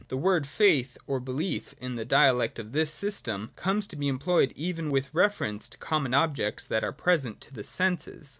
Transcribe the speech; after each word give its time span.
The 0.07 0.17
word 0.17 0.47
faith 0.47 0.97
or 1.05 1.19
belief, 1.19 1.75
in 1.79 1.93
the 1.93 2.05
dialect 2.05 2.57
of 2.57 2.71
this 2.71 2.91
system, 2.91 3.51
comes 3.55 3.85
to 3.85 3.95
be 3.95 4.07
employed 4.07 4.51
even 4.55 4.89
with 4.89 5.13
reference 5.13 5.69
to 5.69 5.77
common 5.77 6.15
objects 6.15 6.65
that 6.65 6.83
are 6.83 6.91
present 6.91 7.39
to 7.41 7.53
the 7.53 7.63
senses. 7.63 8.29